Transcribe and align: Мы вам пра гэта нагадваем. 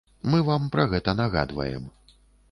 Мы 0.33 0.37
вам 0.47 0.63
пра 0.75 0.85
гэта 0.93 1.13
нагадваем. 1.19 1.85